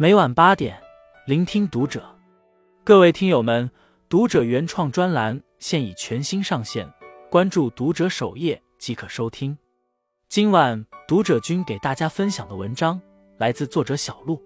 [0.00, 0.80] 每晚八点，
[1.26, 2.02] 聆听读者。
[2.82, 3.70] 各位听友们，
[4.08, 6.90] 读者原创专栏现已全新上线，
[7.30, 9.58] 关注读者首页即可收听。
[10.26, 12.98] 今晚读者君给大家分享的文章
[13.36, 14.42] 来自作者小鹿。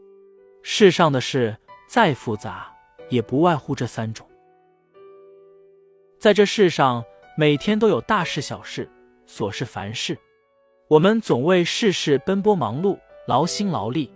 [0.65, 1.57] 世上的事
[1.89, 2.75] 再复杂，
[3.09, 4.27] 也不外乎这三种。
[6.19, 7.05] 在这世上，
[7.39, 8.91] 每天都有大事小事、
[9.25, 10.19] 琐事烦事，
[10.89, 12.99] 我们总为世事奔波忙碌、
[13.29, 14.13] 劳心劳力，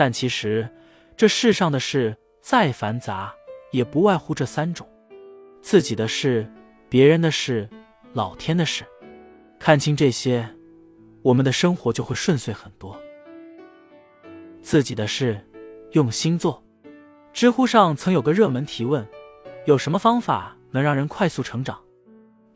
[0.00, 0.66] 但其实
[1.14, 3.34] 这世上的事再繁杂。
[3.70, 4.88] 也不外乎这三种：
[5.60, 6.50] 自己的事、
[6.88, 7.68] 别人的事、
[8.14, 8.82] 老天的事。
[9.60, 10.48] 看清这些，
[11.22, 12.98] 我们的生活就会顺遂很多。
[14.60, 15.46] 自己的事，
[15.92, 16.64] 用心做。
[17.32, 19.06] 知乎上曾有个热门提问：
[19.66, 21.78] 有什么方法能让人快速成长？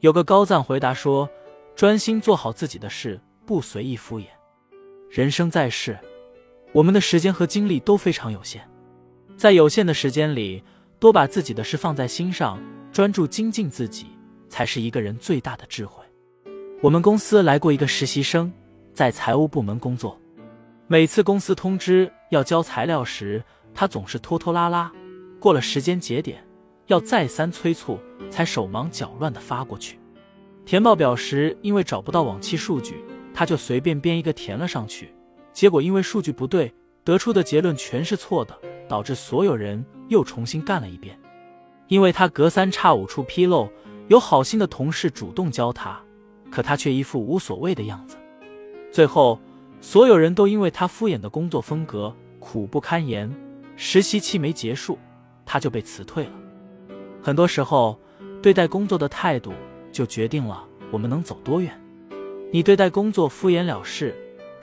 [0.01, 1.31] 有个高赞回答说：
[1.77, 4.25] 专心做好自己的事，不随意敷衍。
[5.09, 5.97] 人生在世，
[6.75, 8.61] 我们的时间和精力都非常有限，
[9.37, 10.63] 在有限的时间里。
[11.01, 12.59] 多把自己的事放在心上，
[12.91, 14.07] 专注精进自己，
[14.49, 16.03] 才是一个人最大的智慧。
[16.81, 18.51] 我们公司来过一个实习生，
[18.95, 20.19] 在财务部门工作。
[20.87, 23.45] 每次公司通知要交材料时，
[23.75, 24.91] 他总是拖拖拉拉，
[25.39, 26.43] 过了时间节点，
[26.87, 27.99] 要再三催促，
[28.31, 29.99] 才手忙脚乱地发过去。
[30.65, 35.13] 填报表时，因为找不到往期数据，他就随便编一个填了上去，
[35.55, 38.55] 结果因为数据不对，得出的结论全是错的。
[38.87, 41.19] 导致所有人又重新干了一遍，
[41.89, 43.67] 因为他隔三差五出纰漏，
[44.09, 45.99] 有好心的同事主动教他，
[46.51, 48.19] 可他却一副无所谓的样子。
[48.93, 49.41] 最后，
[49.81, 53.35] 所有人都因为他敷衍的工作风格苦不堪言。
[53.77, 54.99] 实习期没结束，
[55.47, 56.33] 他就被辞退了。
[57.23, 57.99] 很多时候，
[58.43, 59.53] 对待工作的态度
[59.91, 61.73] 就决定了我们能走多远。
[62.53, 64.15] 你对待工作敷衍了事，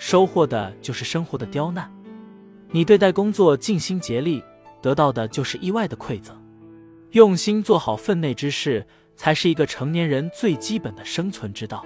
[0.01, 1.87] 收获的就是生活的刁难。
[2.71, 4.43] 你对待工作尽心竭力，
[4.81, 6.35] 得到的就是意外的馈赠。
[7.11, 8.83] 用心做好分内之事，
[9.15, 11.85] 才是一个成年人最基本的生存之道。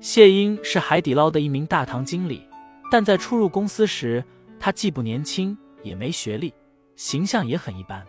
[0.00, 2.48] 谢英是海底捞的一名大堂经理，
[2.90, 4.24] 但在初入公司时，
[4.58, 6.50] 他既不年轻，也没学历，
[6.96, 8.02] 形象也很一般。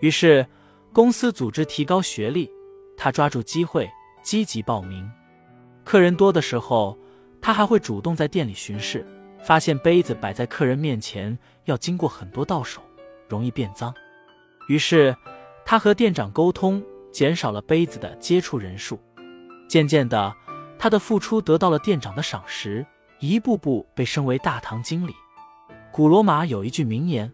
[0.00, 0.44] 于是，
[0.92, 2.50] 公司组织提高学历，
[2.96, 3.88] 他抓住机会，
[4.24, 5.08] 积极报名。
[5.84, 6.98] 客人多的时候，
[7.46, 9.06] 他还会主动在店里巡视。
[9.40, 12.82] 发现杯子摆在客人面前要经过很多道手，
[13.28, 13.94] 容易变脏。
[14.66, 15.16] 于是
[15.64, 18.98] 他和店长沟通，减少了杯子的接触人数。
[19.68, 20.34] 渐渐的，
[20.76, 22.84] 他的付出得到了店长的赏识，
[23.20, 25.14] 一步步被升为大堂经理。
[25.92, 27.32] 古罗马有一句名言：“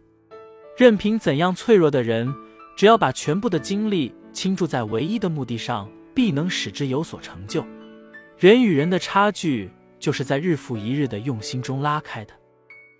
[0.76, 2.30] 任凭怎样脆弱的人，
[2.76, 7.64] 只要把全部的精力倾注在唯一的目的上，必能使之有所成就。”
[8.36, 9.70] 人与人的差距。
[10.02, 12.34] 就是在日复一日的用心中拉开的。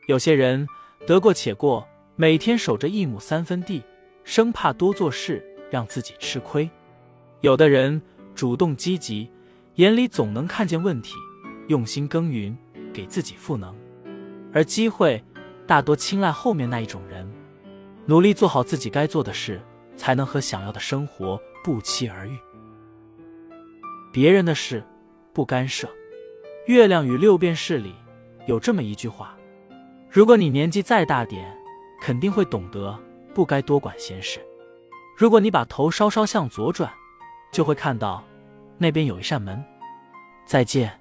[0.07, 0.65] 有些人
[1.05, 3.83] 得过且过，每天守着一亩三分地，
[4.23, 6.71] 生怕多做事让自己吃亏；
[7.41, 8.01] 有的人
[8.37, 9.29] 主动积极，
[9.75, 11.15] 眼里总能看见问题，
[11.67, 12.57] 用心耕耘，
[12.95, 13.77] 给自己赋能。
[14.53, 15.21] 而机会
[15.67, 17.29] 大多青睐后面那一种人，
[18.07, 19.61] 努力做好自己该做的事，
[19.97, 22.39] 才能和想要的生活不期而遇。
[24.13, 24.85] 别人的事
[25.33, 25.89] 不干涉。
[26.67, 27.93] 《月亮与六便士》里
[28.47, 29.37] 有这么一句话：
[30.09, 31.45] 如果你年纪再大点，
[32.01, 32.97] 肯定会懂得
[33.35, 34.39] 不该多管闲事。
[35.17, 36.89] 如果你把头稍稍向左转，
[37.51, 38.23] 就会看到
[38.79, 39.63] 那边有一扇门。
[40.45, 40.97] 再见。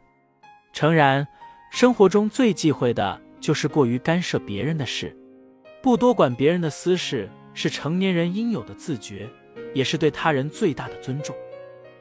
[0.73, 1.27] 诚然，
[1.69, 5.15] 生活中最忌讳的就是过于干涉别人的事，
[5.79, 9.29] 不多管别人的私事，是成年人应有的自觉，
[9.75, 11.35] 也是对他人最大的尊重。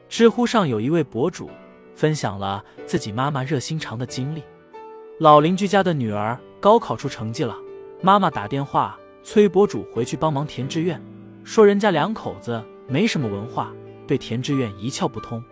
[0.09, 1.47] 知乎上有一位博主。
[1.95, 4.43] 分享了自己妈妈热心肠的经历。
[5.19, 7.55] 老邻居家的女儿高考出成绩了，
[8.01, 10.99] 妈妈打电话催博主回去帮忙填志愿，
[11.43, 13.71] 说人家两口子没什么文化，
[14.07, 15.43] 对填志愿一窍不通。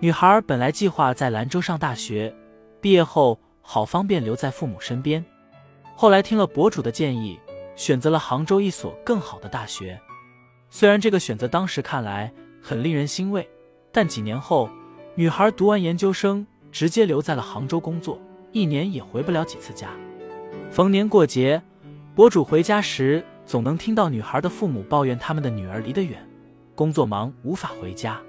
[0.00, 2.34] 女孩本来计划在兰州上大学，
[2.80, 5.22] 毕业后好方便留在父母身边，
[5.94, 7.38] 后来听了博主的建议，
[7.76, 10.00] 选择了杭州一所更好的大学。
[10.70, 12.32] 虽然这个选择当时看来
[12.62, 13.46] 很令人欣慰，
[13.92, 14.70] 但几年后。
[15.16, 18.20] 女孩读完研究生，直接留在了杭州工作，
[18.50, 19.88] 一年也回不了几次家。
[20.72, 21.62] 逢年过节，
[22.16, 26.18] 博主回家时，总能听到女孩的父母抱怨他们的女儿离得远，
[26.74, 28.20] 工作忙无法回家。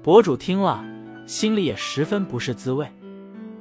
[0.00, 0.84] 博主听了，
[1.26, 2.86] 心里也十分不是滋味。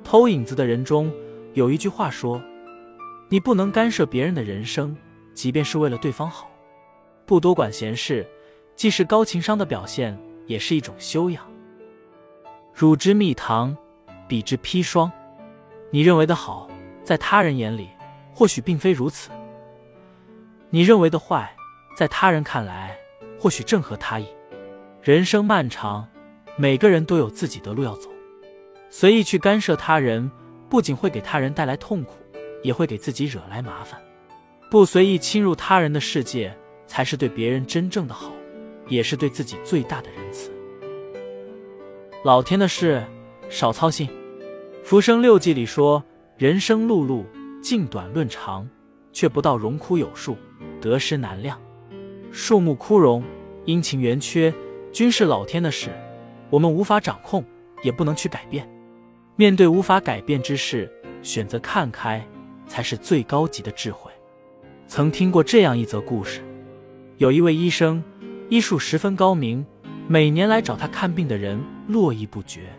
[0.04, 1.12] 偷影子的人中
[1.56, 2.40] 有一句话说
[3.28, 4.96] ：“你不能干涉别人的人生，
[5.34, 6.48] 即便是为了对方好。
[7.26, 8.24] 不多管闲事，
[8.76, 10.16] 既是高情商的表现，
[10.46, 11.44] 也是一种修养。”
[12.82, 13.78] 汝之蜜糖，
[14.28, 15.12] 彼之砒霜。
[15.92, 16.68] 你认为的好，
[17.04, 17.88] 在他人眼里
[18.34, 19.30] 或许并非如此。
[20.72, 21.56] 你认为的坏，
[21.96, 22.98] 在他人看来
[23.40, 24.26] 或许正合他意。
[25.04, 26.08] 人生漫长，
[26.56, 28.10] 每个人都有自己的路要走。
[28.90, 30.32] 随意去干涉他人，
[30.68, 32.16] 不仅会给他人带来痛苦，
[32.64, 34.02] 也会给自己惹来麻烦。
[34.72, 36.52] 不随意侵入他人的世界，
[36.88, 38.32] 才是对别人真正的好，
[38.88, 40.52] 也是对自己最大的仁慈。
[42.24, 43.04] 老天的事，
[43.50, 44.08] 少操心。
[44.84, 46.04] 《浮生六记》里说
[46.38, 47.24] ：“人生碌碌，
[47.64, 48.70] 尽短论长，
[49.12, 50.38] 却不到荣枯有数，
[50.80, 51.60] 得失难量。
[52.32, 53.24] 树木枯荣，
[53.66, 54.54] 阴晴圆缺，
[54.94, 55.90] 均是老天的事，
[56.52, 57.44] 我们无法掌控，
[57.82, 58.70] 也不能去改变。
[59.36, 60.88] 面对无法改变之事，
[61.24, 62.24] 选择看开，
[62.68, 64.12] 才是最高级的智慧。”
[64.86, 66.42] 曾听过这样一则故事：
[67.18, 68.04] 有一位医生，
[68.48, 69.66] 医术十分高明。
[70.08, 71.58] 每年来找他看病的人
[71.92, 72.74] 络绎不绝，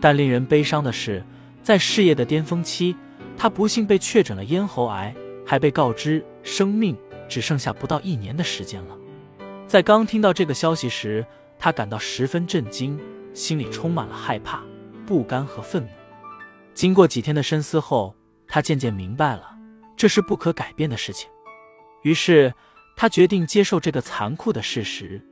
[0.00, 1.24] 但令人悲伤的是，
[1.62, 2.96] 在事业的巅峰期，
[3.36, 5.14] 他不幸被确诊了咽喉癌，
[5.46, 6.96] 还被告知生命
[7.28, 8.98] 只剩下不到一年的时间了。
[9.66, 11.24] 在刚听到这个消息时，
[11.58, 12.98] 他感到十分震惊，
[13.32, 14.62] 心里充满了害怕、
[15.06, 15.88] 不甘和愤怒。
[16.74, 18.14] 经过几天的深思后，
[18.48, 19.56] 他渐渐明白了
[19.96, 21.30] 这是不可改变的事情，
[22.02, 22.52] 于是
[22.96, 25.22] 他决定接受这个残酷的事实。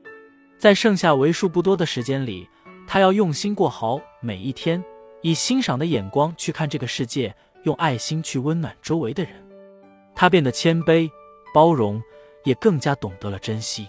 [0.58, 2.48] 在剩下为数不多的时间里，
[2.92, 4.82] 他要用心过好每一天，
[5.22, 7.32] 以欣赏的眼光去看这个世界，
[7.62, 9.32] 用爱心去温暖周围的人。
[10.12, 11.08] 他变得谦卑、
[11.54, 12.02] 包容，
[12.42, 13.86] 也更加懂得了珍惜。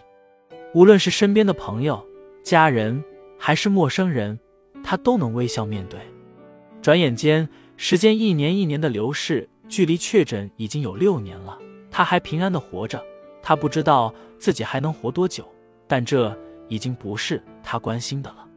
[0.75, 2.06] 无论是身边的朋友、
[2.44, 3.03] 家人，
[3.39, 4.39] 还是陌生人，
[4.83, 6.00] 他都能微笑面对。
[6.80, 11.57] 转眼间，时间一年一年的流逝，距离确诊已经有六年了，
[11.89, 13.04] 他还平安的活着。
[13.42, 15.44] 他不知道自己还能活多久，
[15.88, 16.38] 但这。
[16.68, 18.47] 已经不是他关心的了。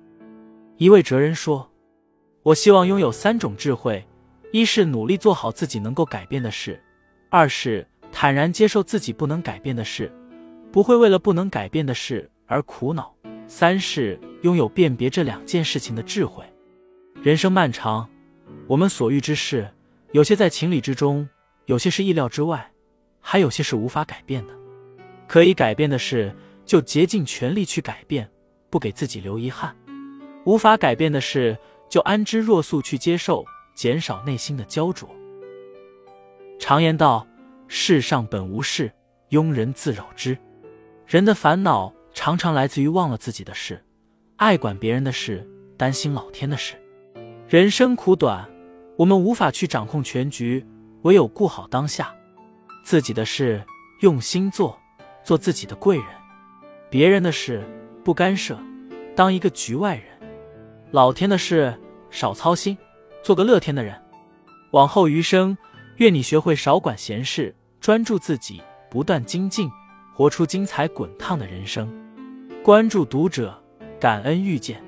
[0.76, 1.70] 一位哲人说
[2.42, 4.04] ：“我希望拥有三种智慧：
[4.50, 6.74] 一是努力做好自己能够改变的事；
[7.30, 10.12] 二是坦然接受自己不能改变的事，
[10.72, 13.04] 不会为了不能改变的事而苦恼；
[13.46, 16.44] 三是拥有辨别这两件事情的智慧。”
[17.22, 18.08] 人生漫长，
[18.66, 19.70] 我们所遇之事，
[20.10, 21.28] 有些在情理之中，
[21.66, 22.72] 有些是意料之外，
[23.20, 24.52] 还有些是无法改变的。
[25.28, 26.34] 可以改变的事。
[26.66, 28.26] 就竭尽全力去改变，
[28.70, 29.70] 不给自己留遗憾；
[30.44, 31.56] 无法改变的事，
[31.88, 33.44] 就安之若素去接受，
[33.74, 35.08] 减少内心的焦灼。
[36.58, 37.26] 常言道
[37.66, 38.92] ：“世上本无事，
[39.30, 40.36] 庸人自扰之。”
[41.06, 43.84] 人的烦恼常常来自于忘了自己的事，
[44.36, 45.46] 爱管别人的事，
[45.76, 46.74] 担心老天的事。
[47.48, 48.48] 人生苦短，
[48.96, 50.64] 我们无法去掌控全局，
[51.02, 52.14] 唯有顾好当下，
[52.84, 53.62] 自己的事
[54.00, 54.78] 用心做，
[55.22, 56.06] 做自己的贵人。
[56.88, 57.62] 别人的事
[58.02, 58.58] 不干涉，
[59.14, 60.13] 当一个局外人；
[60.94, 61.76] 老天的事
[62.08, 62.78] 少操心，
[63.20, 64.00] 做个乐天的人。
[64.70, 65.58] 往后余生，
[65.96, 69.68] 愿你学会少管闲事，专注自己，不断精进，
[70.14, 71.92] 活出精彩滚烫的人生。
[72.62, 73.60] 关注读者，
[73.98, 74.80] 感恩遇见。